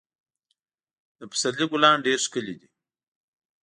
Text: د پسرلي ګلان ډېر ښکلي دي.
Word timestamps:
د 1.19 1.21
پسرلي 1.31 1.65
ګلان 1.71 1.97
ډېر 2.05 2.19
ښکلي 2.25 2.55
دي. 2.59 2.67